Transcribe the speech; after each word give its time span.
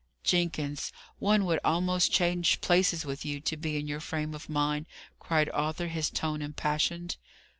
"Jenkins, 0.23 0.91
one 1.19 1.45
would 1.45 1.59
almost 1.63 2.11
change 2.11 2.59
places 2.59 3.05
with 3.05 3.23
you, 3.23 3.39
to 3.41 3.55
be 3.55 3.77
in 3.77 3.87
your 3.87 3.99
frame 3.99 4.33
of 4.33 4.49
mind," 4.49 4.87
cried 5.19 5.47
Arthur, 5.51 5.89
his 5.89 6.09
tone 6.09 6.41
impassioned. 6.41 7.17